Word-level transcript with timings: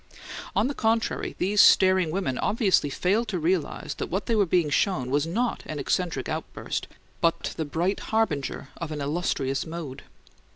On 0.55 0.65
the 0.67 0.73
contrary, 0.73 1.35
these 1.37 1.61
staring 1.61 2.09
women 2.09 2.39
obviously 2.39 2.89
failed 2.89 3.27
to 3.27 3.37
realize 3.37 3.93
that 3.99 4.09
what 4.09 4.25
they 4.25 4.35
were 4.35 4.47
being 4.47 4.71
shown 4.71 5.11
was 5.11 5.27
not 5.27 5.61
an 5.67 5.77
eccentric 5.77 6.27
outburst, 6.27 6.87
but 7.21 7.53
the 7.55 7.65
bright 7.65 7.99
harbinger 8.09 8.69
of 8.77 8.91
an 8.91 8.99
illustrious 8.99 9.63
mode. 9.63 10.01